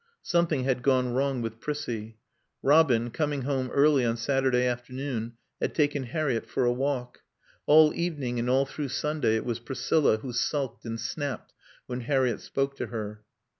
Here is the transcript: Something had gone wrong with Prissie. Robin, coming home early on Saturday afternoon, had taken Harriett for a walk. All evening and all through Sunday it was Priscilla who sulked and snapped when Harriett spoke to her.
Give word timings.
Something 0.23 0.63
had 0.63 0.81
gone 0.81 1.13
wrong 1.13 1.43
with 1.43 1.59
Prissie. 1.59 2.17
Robin, 2.63 3.11
coming 3.11 3.43
home 3.43 3.69
early 3.69 4.03
on 4.03 4.17
Saturday 4.17 4.65
afternoon, 4.65 5.33
had 5.61 5.75
taken 5.75 6.05
Harriett 6.05 6.47
for 6.49 6.65
a 6.65 6.73
walk. 6.73 7.19
All 7.67 7.93
evening 7.93 8.39
and 8.39 8.49
all 8.49 8.65
through 8.65 8.89
Sunday 8.89 9.35
it 9.35 9.45
was 9.45 9.59
Priscilla 9.59 10.17
who 10.17 10.33
sulked 10.33 10.85
and 10.85 10.99
snapped 10.99 11.53
when 11.85 12.01
Harriett 12.01 12.41
spoke 12.41 12.75
to 12.77 12.87
her. 12.87 13.21